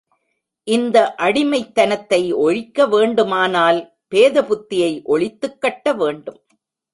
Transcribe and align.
இந்த 0.67 1.15
அடிமைத் 1.17 1.71
தனத்தை 1.71 2.33
ஒழிக்கவேண்டு 2.33 3.23
மானால் 3.27 3.79
பேத 4.07 4.41
புத்தியை 4.41 4.91
ஒழித்துக்கட்ட 5.05 5.95
வேண்டும். 5.95 6.41